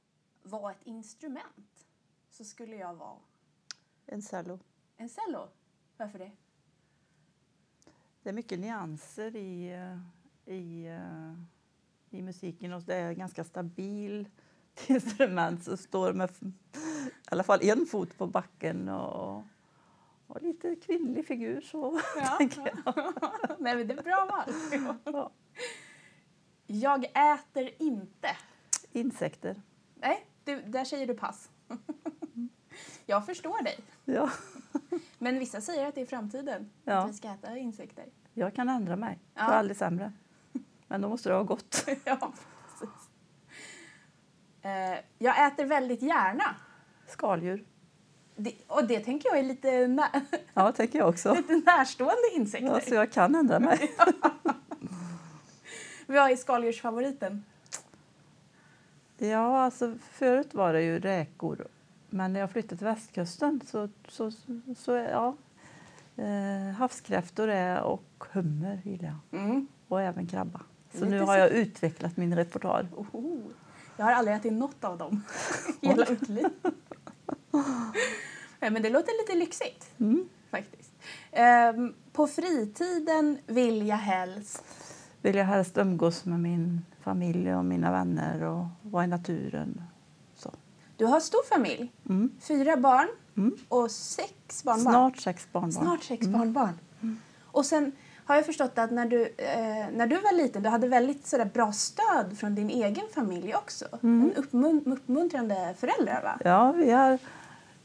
var 0.42 0.70
ett 0.70 0.82
instrument 0.86 1.86
så 2.30 2.44
skulle 2.44 2.76
jag 2.76 2.94
vara 2.94 3.18
En 4.06 4.22
cello. 4.22 4.58
en 4.96 5.08
cello. 5.08 5.48
Varför 5.96 6.18
det? 6.18 6.32
Det 8.22 8.28
är 8.28 8.32
mycket 8.32 8.58
nyanser 8.58 9.36
i, 9.36 9.72
eh, 9.72 9.98
i, 10.54 10.86
eh, 10.86 11.34
i 12.10 12.22
musiken 12.22 12.72
och 12.72 12.82
det 12.82 12.94
är 12.94 13.12
ganska 13.12 13.44
stabil 13.44 14.28
instrument 14.86 15.64
som 15.64 15.76
står 15.76 16.12
med 16.12 16.30
i 16.42 17.28
alla 17.28 17.42
fall 17.42 17.60
en 17.62 17.86
fot 17.86 18.18
på 18.18 18.26
backen 18.26 18.88
och, 18.88 19.44
och 20.36 20.42
lite 20.42 20.76
kvinnlig 20.76 21.26
figur. 21.26 21.60
Så, 21.60 22.00
Ja. 22.16 22.38
jag. 22.84 22.94
Nej, 23.58 23.76
men 23.76 23.88
det 23.88 23.94
är 23.94 24.02
bra 24.02 24.26
val. 24.30 24.54
Ja. 25.04 25.30
Jag 26.66 27.04
äter 27.04 27.70
inte. 27.78 28.28
Insekter. 28.92 29.62
Nej, 29.94 30.26
du, 30.44 30.60
där 30.62 30.84
säger 30.84 31.06
du 31.06 31.14
pass. 31.14 31.50
Jag 33.06 33.26
förstår 33.26 33.62
dig. 33.62 33.78
Ja. 34.04 34.30
Men 35.18 35.38
vissa 35.38 35.60
säger 35.60 35.86
att 35.88 35.94
det 35.94 36.00
är 36.00 36.06
framtiden. 36.06 36.70
Ja. 36.84 36.94
Att 36.98 37.08
vi 37.10 37.14
ska 37.14 37.28
äta 37.28 37.56
insekter. 37.58 38.04
Jag 38.34 38.54
kan 38.54 38.68
ändra 38.68 38.96
mig. 38.96 39.18
Jag 39.34 39.44
Ja. 39.44 39.52
är 39.52 39.58
aldrig 39.58 39.76
sämre. 39.76 40.12
Men 40.86 41.00
då 41.00 41.08
måste 41.08 41.28
det 41.28 41.32
vara 41.32 41.44
gott. 41.44 41.84
ja, 42.04 42.32
precis. 42.70 43.08
Eh, 44.62 44.98
jag 45.18 45.46
äter 45.46 45.64
väldigt 45.64 46.02
gärna. 46.02 46.56
Skaldjur. 47.06 47.64
Det, 48.36 48.52
och 48.66 48.84
det 48.86 49.00
tänker 49.00 49.28
jag 49.28 49.38
är 49.38 49.42
lite, 49.42 49.86
nä- 49.88 50.22
Ja, 50.54 50.72
tänker 50.72 50.98
jag 50.98 51.08
också. 51.08 51.34
lite 51.34 51.56
närstående 51.66 52.22
insekter. 52.34 52.68
Ja, 52.68 52.80
så 52.80 52.94
jag 52.94 53.12
kan 53.12 53.34
ändra 53.34 53.58
mig. 53.60 53.90
Vad 56.06 56.30
är 56.30 56.36
skaldjursfavoriten? 56.36 57.44
Ja, 59.18 59.58
alltså 59.60 59.94
förut 60.10 60.54
var 60.54 60.72
det 60.72 60.82
ju 60.82 60.98
räkor. 61.00 61.66
Men 62.10 62.32
när 62.32 62.40
jag 62.40 62.50
flyttade 62.50 62.76
till 62.76 62.86
västkusten 62.86 63.60
så, 63.66 63.88
så, 64.08 64.32
så 64.76 64.92
är 64.92 65.10
ja, 65.10 65.34
eh, 66.16 66.74
havskräftor 66.76 67.48
är 67.48 67.82
och 67.82 68.24
hummer 68.32 68.80
gillar 68.84 69.14
jag. 69.30 69.40
Mm. 69.40 69.66
Och 69.88 70.02
även 70.02 70.26
krabba. 70.26 70.60
Så 70.92 70.98
Lite 71.04 71.10
nu 71.10 71.20
har 71.20 71.26
så- 71.34 71.38
jag 71.40 71.50
utvecklat 71.50 72.16
min 72.16 72.36
repertoar. 72.36 72.88
Oho. 72.96 73.38
Jag 73.96 74.04
har 74.04 74.12
aldrig 74.12 74.36
ätit 74.36 74.52
något 74.52 74.84
av 74.84 74.98
dem 74.98 75.22
hela 75.82 76.06
mitt 76.10 76.28
liv. 76.28 76.46
Men 78.60 78.82
det 78.82 78.90
låter 78.90 79.22
lite 79.22 79.38
lyxigt 79.44 79.86
Mm. 80.00 80.28
faktiskt. 80.50 80.90
Ehm, 81.32 81.94
på 82.12 82.26
fritiden 82.26 83.38
vill 83.46 83.86
jag 83.86 83.96
helst... 83.96 84.64
Vill 85.22 85.34
jag 85.36 85.44
helst 85.44 85.78
umgås 85.78 86.24
med 86.24 86.40
min 86.40 86.84
familj 87.00 87.54
och 87.54 87.64
mina 87.64 87.92
vänner 87.92 88.42
och 88.42 88.64
vara 88.82 89.04
i 89.04 89.06
naturen. 89.06 89.82
Så. 90.36 90.52
Du 90.96 91.04
har 91.06 91.20
stor 91.20 91.44
familj, 91.54 91.92
Mm. 92.08 92.30
fyra 92.40 92.76
barn 92.76 93.08
Mm. 93.36 93.56
och 93.68 93.90
sex 93.90 94.64
barnbarn. 94.64 94.92
Snart 94.92 95.16
sex 95.16 95.48
barnbarn. 95.52 95.72
Snart 95.72 96.02
sex 96.04 96.26
barnbarn. 96.26 96.78
Och 97.42 97.66
sen 97.66 97.92
har 98.24 98.34
jag 98.36 98.46
förstått 98.46 98.78
att 98.78 98.90
när 98.90 99.06
du, 99.06 99.22
eh, 99.22 99.86
när 99.92 100.06
du 100.06 100.16
var 100.16 100.32
liten 100.36 100.62
du 100.62 100.68
hade 100.68 100.88
väldigt 100.88 101.26
sådär 101.26 101.50
bra 101.54 101.72
stöd 101.72 102.38
från 102.38 102.54
din 102.54 102.70
egen 102.70 103.04
familj 103.14 103.54
också. 103.54 103.84
En 104.02 104.32
uppmun- 104.36 104.92
uppmuntrande 104.92 105.74
föräldrar 105.78 106.22
va? 106.22 106.38
Ja, 106.44 106.72
vi, 106.72 106.90
har, 106.90 107.18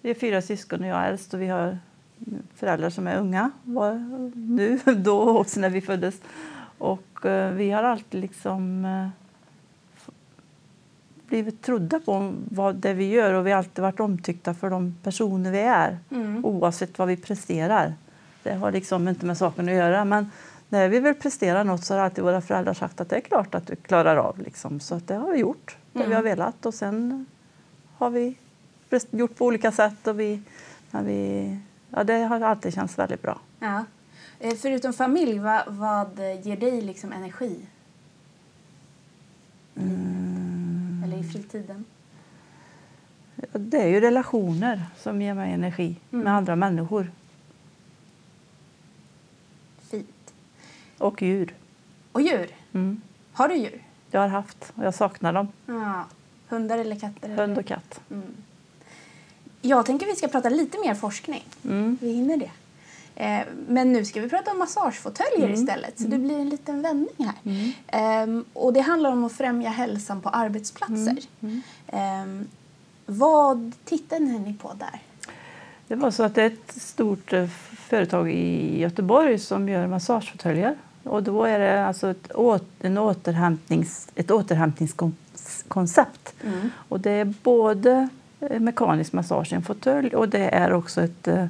vi 0.01 0.09
är 0.09 0.13
fyra 0.13 0.41
syskon 0.41 0.81
och 0.81 0.87
jag 0.87 0.97
är 0.97 1.09
äldst 1.09 1.33
och 1.33 1.41
vi 1.41 1.47
har 1.47 1.77
föräldrar 2.55 2.89
som 2.89 3.07
är 3.07 3.17
unga 3.17 3.51
var, 3.63 3.93
nu, 4.35 4.79
då 4.97 5.37
också 5.37 5.59
när 5.59 5.69
vi 5.69 5.81
föddes. 5.81 6.15
Och 6.77 7.25
eh, 7.25 7.51
vi 7.53 7.71
har 7.71 7.83
alltid 7.83 8.21
liksom 8.21 8.85
eh, 8.85 9.07
blivit 11.27 11.61
trodda 11.61 11.99
på 11.99 12.33
vad 12.51 12.75
det 12.75 12.93
vi 12.93 13.09
gör 13.09 13.33
och 13.33 13.47
vi 13.47 13.51
har 13.51 13.57
alltid 13.57 13.81
varit 13.81 13.99
omtyckta 13.99 14.53
för 14.53 14.69
de 14.69 14.95
personer 15.03 15.51
vi 15.51 15.59
är 15.59 15.97
Mm. 16.11 16.45
oavsett 16.45 16.99
vad 16.99 17.07
vi 17.07 17.17
presterar. 17.17 17.93
Det 18.43 18.53
har 18.53 18.71
liksom 18.71 19.07
inte 19.07 19.25
med 19.25 19.37
saken 19.37 19.69
att 19.69 19.75
göra. 19.75 20.05
Men 20.05 20.31
när 20.69 20.89
vi 20.89 20.99
vill 20.99 21.13
prestera 21.15 21.63
något 21.63 21.83
så 21.85 21.93
har 21.93 22.01
alltid 22.01 22.23
våra 22.23 22.41
föräldrar 22.41 22.73
sagt 22.73 23.01
att 23.01 23.09
det 23.09 23.15
är 23.15 23.19
klart 23.21 23.55
att 23.55 23.67
du 23.67 23.75
klarar 23.75 24.15
av. 24.17 24.39
Liksom. 24.39 24.79
Så 24.79 24.95
att 24.95 25.07
det 25.07 25.15
har 25.15 25.31
vi 25.31 25.37
gjort, 25.39 25.77
det 25.93 25.99
vi 25.99 26.05
Mm. 26.05 26.15
har 26.15 26.23
velat. 26.23 26.65
Och 26.65 26.73
sen 26.73 27.25
har 27.97 28.09
vi 28.09 28.35
gjort 29.11 29.35
på 29.35 29.45
olika 29.45 29.71
sätt. 29.71 30.07
Och 30.07 30.19
vi, 30.19 30.41
vi, 30.91 31.57
ja, 31.89 32.03
det 32.03 32.13
har 32.23 32.41
alltid 32.41 32.73
känts 32.73 32.99
väldigt 32.99 33.21
bra. 33.21 33.39
Ja. 33.59 33.85
Eh, 34.39 34.55
Förutom 34.55 34.93
familj, 34.93 35.39
vad, 35.39 35.63
vad 35.67 36.19
ger 36.43 36.57
dig 36.57 36.81
liksom 36.81 37.11
energi? 37.11 37.59
Mm. 39.75 41.01
Eller 41.05 41.17
i 41.17 41.23
fritiden? 41.23 41.85
Det 43.53 43.81
är 43.81 43.87
ju 43.87 43.99
relationer 43.99 44.85
som 44.97 45.21
ger 45.21 45.33
mig 45.33 45.53
energi 45.53 45.95
Mm. 46.11 46.23
med 46.23 46.33
andra 46.33 46.55
människor 46.55 47.11
Fint. 49.79 50.33
och 50.97 51.21
djur. 51.21 51.53
Och 52.11 52.21
djur? 52.21 52.49
Mm. 52.73 53.01
Har 53.33 53.47
du 53.47 53.55
djur? 53.55 53.83
Jag 54.11 54.21
har 54.21 54.27
haft 54.27 54.73
och 54.75 54.83
jag 54.85 54.93
saknar 54.93 55.33
dem. 55.33 55.47
Ja. 55.65 56.05
Hundar 56.49 56.77
eller 56.77 56.95
katter? 56.99 57.29
Hund 57.29 57.57
och 57.57 57.65
katt. 57.65 58.01
Mm. 58.11 58.23
Jag 59.61 59.85
tänker 59.85 60.05
vi 60.05 60.15
ska 60.15 60.27
prata 60.27 60.49
lite 60.49 60.79
mer 60.79 60.95
forskning. 60.95 61.43
Mm. 61.65 61.97
Vi 62.01 62.11
hinner 62.13 62.37
det. 62.37 62.51
Eh, 63.15 63.41
men 63.67 63.93
nu 63.93 64.05
ska 64.05 64.21
vi 64.21 64.29
prata 64.29 64.51
om 64.51 64.59
massagefåtöljer 64.59 65.37
Mm. 65.47 65.53
istället. 65.53 65.99
Så 65.99 66.03
det 66.07 66.17
blir 66.17 66.39
en 66.39 66.49
liten 66.49 66.81
vändning 66.81 67.15
här. 67.17 67.35
Ehm, 67.87 68.45
och 68.53 68.73
det 68.73 68.81
handlar 68.81 69.11
om 69.11 69.23
att 69.23 69.33
främja 69.33 69.69
hälsan 69.69 70.21
på 70.21 70.29
arbetsplatser. 70.29 71.17
Mm. 71.41 71.61
Ehm, 71.87 72.47
vad 73.05 73.71
tittar 73.85 74.19
ni 74.19 74.53
på 74.53 74.71
där? 74.79 74.99
Det 75.87 75.95
var 75.95 76.11
så 76.11 76.23
att 76.23 76.35
det 76.35 76.41
är 76.41 76.47
ett 76.47 76.81
stort 76.81 77.33
eh, 77.33 77.47
företag 77.77 78.31
i 78.31 78.79
Göteborg 78.79 79.39
som 79.39 79.69
gör 79.69 79.87
massagefåtöljer. 79.87 80.75
Och 81.03 81.23
då 81.23 81.43
är 81.43 81.59
det 81.59 81.85
alltså 81.87 82.09
ett, 82.09 82.31
en 82.79 82.97
återhämtnings, 82.97 84.07
ett 84.15 84.31
återhämtningskoncept. 84.31 86.33
Och 86.89 86.99
det 86.99 87.11
är 87.11 87.33
både 87.43 87.91
eh, 87.91 88.07
mekanisk 88.59 89.13
massage 89.13 89.51
i 89.51 89.55
en 89.55 89.61
fåtölj 89.61 90.15
och 90.15 90.29
det 90.29 90.49
är 90.55 90.73
också 90.73 91.01
ett, 91.01 91.27
eh, 91.27 91.45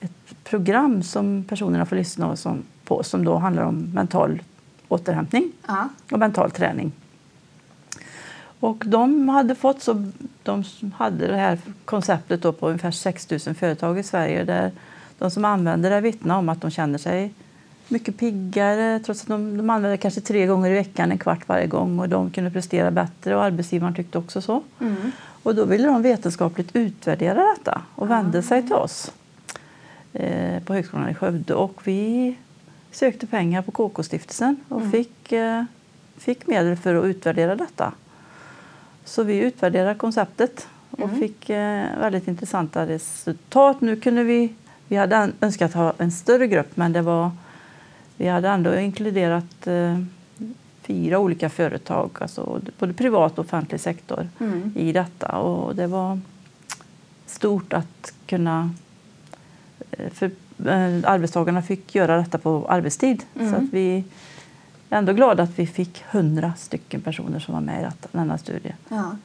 ett 0.00 0.44
program 0.44 1.02
som 1.02 1.44
personerna 1.48 1.86
får 1.86 1.96
lyssna 1.96 2.36
på 2.84 3.02
som 3.02 3.24
då 3.24 3.36
handlar 3.36 3.62
om 3.62 3.90
mental 3.94 4.42
återhämtning 4.88 5.52
Ja. 5.66 5.88
och 6.10 6.18
mental 6.18 6.50
träning. 6.50 6.92
Och 8.60 8.82
de 8.86 9.28
hade 9.28 9.54
fått 9.54 9.82
så, 9.82 10.10
de 10.42 10.64
hade 10.94 11.26
det 11.26 11.36
här 11.36 11.58
konceptet 11.84 12.42
då 12.42 12.52
på 12.52 12.66
ungefär 12.66 12.90
6 12.90 13.30
000 13.30 13.40
företag 13.54 13.98
i 13.98 14.02
Sverige 14.02 14.44
där 14.44 14.72
de 15.18 15.30
som 15.30 15.44
använder 15.44 15.90
det 15.90 16.00
vittnar 16.00 16.38
om 16.38 16.48
att 16.48 16.60
de 16.60 16.70
känner 16.70 16.98
sig 16.98 17.32
mycket 17.88 18.18
piggare 18.18 19.00
trots 19.04 19.22
att 19.22 19.28
de, 19.28 19.56
de 19.56 19.70
använder 19.70 19.90
det 19.90 19.96
kanske 19.96 20.20
tre 20.20 20.46
gånger 20.46 20.70
i 20.70 20.74
veckan, 20.74 21.12
en 21.12 21.18
kvart 21.18 21.48
varje 21.48 21.66
gång 21.66 21.98
och 21.98 22.08
de 22.08 22.30
kunde 22.30 22.50
prestera 22.50 22.90
bättre 22.90 23.36
och 23.36 23.44
arbetsgivaren 23.44 23.94
tyckte 23.94 24.18
också 24.18 24.40
så. 24.40 24.62
Mm. 24.80 25.12
Och 25.46 25.54
då 25.54 25.64
ville 25.64 25.88
de 25.88 26.02
vetenskapligt 26.02 26.76
utvärdera 26.76 27.54
detta 27.56 27.82
och 27.94 28.10
vände 28.10 28.42
sig 28.42 28.62
till 28.62 28.72
oss 28.72 29.12
eh, 30.12 30.62
på 30.62 30.74
Högskolan 30.74 31.08
i 31.08 31.14
Skövde. 31.14 31.54
Och 31.54 31.80
vi 31.84 32.36
sökte 32.90 33.26
pengar 33.26 33.62
på 33.62 33.70
KK-stiftelsen 33.70 34.56
och 34.68 34.90
fick, 34.90 35.32
eh, 35.32 35.64
fick 36.16 36.46
medel 36.46 36.76
för 36.76 36.94
att 36.94 37.04
utvärdera 37.04 37.56
detta. 37.56 37.92
Så 39.04 39.22
vi 39.22 39.38
utvärderade 39.38 39.94
konceptet 39.94 40.68
och 40.90 41.10
fick 41.10 41.50
eh, 41.50 41.98
väldigt 42.00 42.28
intressanta 42.28 42.86
resultat. 42.86 43.80
Nu 43.80 43.96
kunde 43.96 44.22
vi, 44.22 44.54
vi 44.88 44.96
hade 44.96 45.32
önskat 45.40 45.72
ha 45.72 45.92
en 45.98 46.12
större 46.12 46.46
grupp 46.46 46.76
men 46.76 46.92
det 46.92 47.02
var, 47.02 47.30
vi 48.16 48.28
hade 48.28 48.48
ändå 48.48 48.74
inkluderat 48.74 49.66
eh, 49.66 49.98
fyra 50.86 51.18
olika 51.18 51.48
företag, 51.50 52.10
alltså 52.20 52.60
både 52.78 52.92
privat 52.92 53.38
och 53.38 53.44
offentlig 53.44 53.80
sektor 53.80 54.28
Mm. 54.40 54.72
i 54.76 54.92
detta. 54.92 55.38
Och 55.38 55.76
det 55.76 55.86
var 55.86 56.20
stort 57.26 57.72
att 57.72 58.12
kunna... 58.26 58.70
eh, 59.90 60.10
För 60.12 60.26
eh, 60.66 61.10
arbetstagarna 61.10 61.62
fick 61.62 61.94
göra 61.94 62.16
detta 62.16 62.38
på 62.38 62.66
arbetstid. 62.68 63.22
Mm. 63.34 63.50
Så 63.52 63.56
att 63.58 63.72
vi 63.72 64.04
är 64.90 64.98
ändå 64.98 65.12
glada 65.12 65.42
att 65.42 65.58
vi 65.58 65.66
fick 65.66 66.04
hundra 66.10 66.52
stycken 66.58 67.00
personer 67.00 67.38
som 67.38 67.54
var 67.54 67.60
med 67.60 67.80
i 67.80 67.84
detta, 67.84 68.08
denna 68.12 68.38
studie. 68.38 68.74
Ja. 68.88 69.16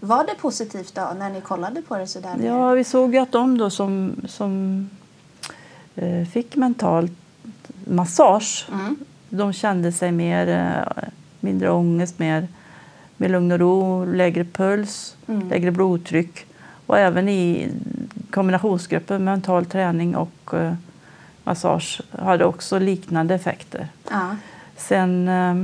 Var 0.00 0.24
det 0.26 0.34
positivt 0.34 0.94
då 0.94 1.12
när 1.18 1.30
ni 1.30 1.40
kollade 1.40 1.82
på 1.82 1.96
det 1.98 2.06
sådär? 2.06 2.36
Ja, 2.44 2.70
vi 2.70 2.84
såg 2.84 3.14
ju 3.14 3.20
att 3.20 3.32
de 3.32 3.58
då 3.58 3.70
som, 3.70 4.12
som 4.28 4.88
eh, 5.94 6.26
fick 6.26 6.56
mental 6.56 7.08
massage 7.86 8.66
Mm. 8.72 8.96
De 9.36 9.52
kände 9.52 9.92
sig 9.92 10.12
mer, 10.12 10.48
eh, 10.48 11.04
mindre 11.40 11.70
ångest, 11.70 12.18
mer, 12.18 12.48
mer 13.16 13.28
lugn 13.28 13.52
och 13.52 13.58
ro, 13.58 14.04
lägre 14.04 14.44
puls, 14.44 15.16
Mm. 15.28 15.48
lägre 15.48 15.70
blodtryck. 15.70 16.46
Och 16.86 16.98
även 16.98 17.28
i 17.28 17.68
kombinationsgruppen 18.30 19.24
mental 19.24 19.64
träning 19.66 20.16
och 20.16 20.54
eh, 20.54 20.74
massage 21.44 22.00
hade 22.10 22.44
också 22.44 22.78
liknande 22.78 23.34
effekter. 23.34 23.88
Ja. 24.10 24.36
Sen 24.76 25.28
eh, 25.28 25.54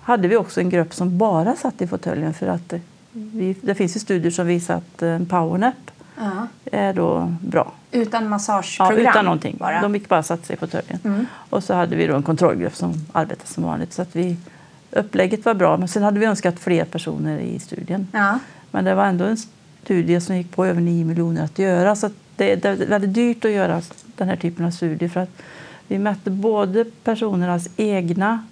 hade 0.00 0.28
vi 0.28 0.36
också 0.36 0.60
en 0.60 0.70
grupp 0.70 0.94
som 0.94 1.18
bara 1.18 1.56
satt 1.56 1.82
i 1.82 1.86
fåtöljen 1.86 2.34
för 2.34 2.46
att 2.46 2.72
eh, 2.72 2.80
vi, 3.12 3.56
det 3.62 3.74
finns 3.74 3.96
ju 3.96 4.00
studier 4.00 4.30
som 4.30 4.46
visar 4.46 4.74
att 4.76 5.02
eh, 5.02 5.08
en 5.08 5.26
powernap 5.26 5.89
Ja. 6.20 6.46
är 6.72 6.92
då 6.92 7.34
bra. 7.40 7.72
Utan 7.90 8.22
Ja, 8.22 8.28
massageprogram? 8.28 9.10
utan 9.10 9.24
någonting. 9.24 9.56
Bara. 9.58 9.80
De 9.80 9.94
gick 9.94 10.08
bara 10.08 10.22
satt 10.22 10.46
sig 10.46 10.56
i 10.56 10.58
fåtöljen. 10.58 10.98
Mm. 11.04 11.26
Och 11.50 11.64
så 11.64 11.74
hade 11.74 11.96
vi 11.96 12.06
då 12.06 12.16
en 12.16 12.22
kontrollgrupp 12.22 12.76
som 12.76 12.94
arbetade 13.12 13.48
som 13.48 13.64
vanligt. 13.64 13.92
Så 13.92 14.02
att 14.02 14.16
vi, 14.16 14.36
upplägget 14.90 15.44
var 15.44 15.54
bra, 15.54 15.76
men 15.76 15.88
sen 15.88 16.02
hade 16.02 16.20
vi 16.20 16.26
önskat 16.26 16.60
fler 16.60 16.84
personer 16.84 17.38
i 17.38 17.58
studien. 17.58 18.08
Ja. 18.12 18.38
Men 18.70 18.84
det 18.84 18.94
var 18.94 19.04
ändå 19.04 19.24
en 19.24 19.36
studie 19.82 20.20
som 20.20 20.36
gick 20.36 20.56
på 20.56 20.66
över 20.66 20.80
9 20.80 21.04
miljoner 21.04 21.44
att 21.44 21.58
göra. 21.58 21.96
Så 21.96 22.06
att 22.06 22.12
det, 22.36 22.54
det 22.56 22.68
är 22.68 22.86
väldigt 22.86 23.14
dyrt 23.14 23.44
att 23.44 23.50
göra 23.50 23.82
den 24.16 24.28
här 24.28 24.36
typen 24.36 24.66
av 24.66 24.70
studier. 24.70 25.08
För 25.08 25.20
att 25.20 25.42
vi 25.88 25.98
mätte 25.98 26.30
både 26.30 26.84
personernas 26.84 27.68
egna 27.76 28.46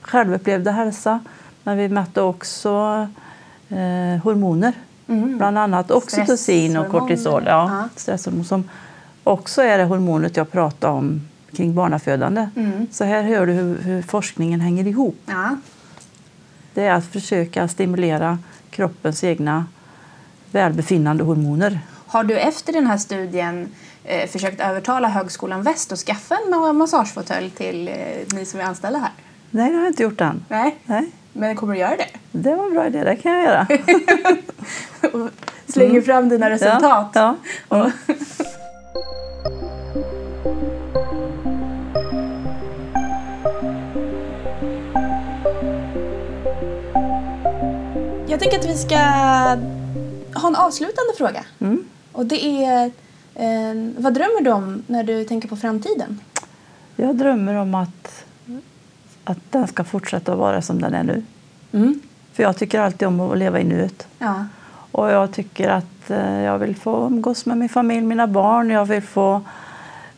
självupplevda 0.00 0.70
hälsa 0.70 1.20
men 1.62 1.76
vi 1.76 1.88
mätte 1.88 2.22
också 2.22 3.08
eh, 3.68 4.22
hormoner. 4.22 4.72
Mm. 5.08 5.38
Bland 5.38 5.58
annat 5.58 5.90
oxytocin 5.90 6.76
och 6.76 6.88
kortisol. 6.88 7.42
Ja, 7.46 7.50
Ja. 7.70 7.88
Stresshormon 7.96 8.44
som 8.44 8.64
också 9.24 9.62
är 9.62 9.78
det 9.78 9.84
hormonet 9.84 10.36
jag 10.36 10.50
pratade 10.52 10.92
om 10.92 11.20
kring 11.52 11.74
barnafödande. 11.74 12.48
Mm. 12.56 12.86
Så 12.90 13.04
här 13.04 13.22
hör 13.22 13.46
du 13.46 13.52
hur, 13.52 13.78
hur 13.78 14.02
forskningen 14.02 14.60
hänger 14.60 14.86
ihop. 14.86 15.16
Ja. 15.26 15.56
Det 16.74 16.82
är 16.86 16.92
att 16.92 17.06
försöka 17.06 17.68
stimulera 17.68 18.38
kroppens 18.70 19.24
egna 19.24 19.66
välbefinnande 20.50 21.24
hormoner. 21.24 21.80
Har 22.06 22.24
du 22.24 22.38
efter 22.38 22.72
den 22.72 22.86
här 22.86 22.98
studien 22.98 23.68
eh, 24.04 24.28
försökt 24.30 24.60
övertala 24.60 25.08
Högskolan 25.08 25.62
Väst 25.62 25.92
att 25.92 25.98
skaffa 25.98 26.34
en 26.46 26.54
ma- 26.54 26.72
massagefåtölj 26.72 27.50
till 27.50 27.88
eh, 27.88 27.94
ni 28.34 28.44
som 28.44 28.60
är 28.60 28.64
anställda 28.64 28.98
här? 28.98 29.10
Nej, 29.50 29.70
det 29.70 29.76
har 29.76 29.82
jag 29.84 29.90
inte 29.90 30.02
gjort 30.02 30.20
än. 30.20 30.44
Nej, 30.48 30.76
Nej, 30.84 31.10
men 31.32 31.56
kommer 31.56 31.74
du 31.74 31.80
göra 31.80 31.96
det? 31.96 32.06
Det 32.32 32.54
var 32.54 32.66
en 32.66 32.72
bra 32.72 32.86
idé. 32.86 33.04
Det 33.04 33.16
kan 33.16 33.32
jag 33.32 33.44
göra. 33.44 33.66
Och 35.12 35.28
slänger 35.72 36.00
fram 36.00 36.28
dina 36.28 36.50
resultat? 36.50 37.10
Ja, 37.14 37.36
ja. 37.68 37.84
Och- 37.86 37.90
Jag 48.28 48.40
tänker 48.40 48.58
att 48.58 48.64
vi 48.68 48.74
ska 48.74 48.96
ha 50.40 50.48
en 50.48 50.56
avslutande 50.56 51.12
fråga. 51.18 51.44
Mm. 51.58 51.84
Och 52.12 52.26
det 52.26 52.64
är, 52.64 52.84
eh, 53.34 53.92
vad 53.98 54.14
drömmer 54.14 54.40
du 54.40 54.50
om 54.50 54.82
när 54.86 55.04
du 55.04 55.24
tänker 55.24 55.48
på 55.48 55.56
framtiden? 55.56 56.20
Jag 56.96 57.16
drömmer 57.16 57.54
om 57.54 57.74
att, 57.74 58.24
att 59.24 59.38
den 59.50 59.68
ska 59.68 59.84
fortsätta 59.84 60.32
att 60.32 60.38
vara 60.38 60.62
som 60.62 60.80
den 60.80 60.94
är 60.94 61.02
nu. 61.02 61.22
Mm. 61.72 62.00
För 62.32 62.42
jag 62.42 62.56
tycker 62.56 62.80
alltid 62.80 63.08
om 63.08 63.20
att 63.20 63.38
leva 63.38 63.60
i 63.60 63.64
nuet. 63.64 64.06
Ja. 64.18 64.44
Och 64.92 65.10
jag 65.10 65.32
tycker 65.32 65.68
att 65.68 66.10
eh, 66.10 66.40
jag 66.40 66.58
vill 66.58 66.76
få 66.76 67.06
umgås 67.06 67.46
med 67.46 67.58
min 67.58 67.68
familj, 67.68 68.06
mina 68.06 68.26
barn. 68.26 68.70
Jag 68.70 68.84
vill 68.84 69.02
få 69.02 69.42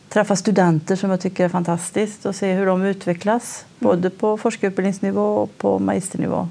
träffa 0.09 0.35
studenter 0.35 0.95
som 0.95 1.09
jag 1.09 1.21
tycker 1.21 1.45
är 1.45 1.49
fantastiskt 1.49 2.25
och 2.25 2.35
se 2.35 2.53
hur 2.53 2.65
de 2.65 2.81
utvecklas. 2.81 3.65
Både 3.79 4.09
på 4.09 4.37
forskarutbildningsnivå 4.37 5.35
och 5.35 5.57
på 5.57 5.79
magisternivå. 5.79 6.47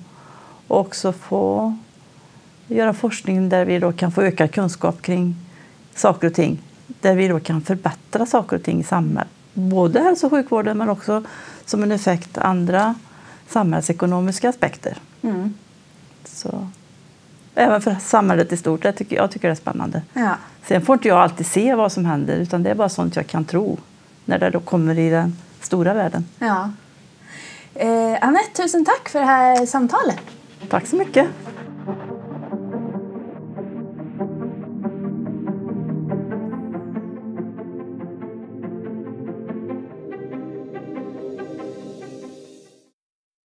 Och 0.68 0.80
också 0.80 1.12
få 1.12 1.76
göra 2.66 2.94
forskning 2.94 3.48
där 3.48 3.64
vi 3.64 3.78
då 3.78 3.92
kan 3.92 4.12
få 4.12 4.22
ökad 4.22 4.52
kunskap 4.52 5.02
kring 5.02 5.36
saker 5.94 6.26
och 6.26 6.34
ting. 6.34 6.58
Där 6.86 7.14
vi 7.14 7.28
då 7.28 7.40
kan 7.40 7.60
förbättra 7.60 8.26
saker 8.26 8.56
och 8.56 8.62
ting 8.62 8.80
i 8.80 8.84
samhället. 8.84 9.28
Både 9.52 10.00
hälso 10.00 10.26
och 10.26 10.32
sjukvården 10.32 10.78
men 10.78 10.88
också 10.88 11.22
som 11.64 11.82
en 11.82 11.92
effekt 11.92 12.38
andra 12.38 12.94
samhällsekonomiska 13.48 14.48
aspekter. 14.48 14.98
Mm. 15.22 15.54
Så, 16.24 16.68
även 17.54 17.80
för 17.80 17.96
samhället 18.00 18.52
i 18.52 18.56
stort. 18.56 18.84
Jag 18.84 18.96
tycker, 18.96 19.16
jag 19.16 19.30
tycker 19.30 19.48
det 19.48 19.52
är 19.52 19.56
spännande. 19.56 20.02
ja. 20.12 20.34
Sen 20.66 20.82
får 20.82 20.94
inte 20.94 21.08
jag 21.08 21.18
alltid 21.18 21.46
se 21.46 21.74
vad 21.74 21.92
som 21.92 22.04
händer 22.04 22.36
utan 22.36 22.62
det 22.62 22.70
är 22.70 22.74
bara 22.74 22.88
sånt 22.88 23.16
jag 23.16 23.26
kan 23.26 23.44
tro 23.44 23.78
när 24.24 24.38
det 24.38 24.50
då 24.50 24.60
kommer 24.60 24.98
i 24.98 25.10
den 25.10 25.36
stora 25.60 25.94
världen. 25.94 26.26
ja. 26.38 26.70
Eh, 27.74 28.18
Anette, 28.20 28.62
tusen 28.62 28.84
tack 28.84 29.08
för 29.08 29.18
det 29.18 29.26
här 29.26 29.66
samtalet. 29.66 30.20
Tack 30.68 30.86
så 30.86 30.96
mycket! 30.96 31.26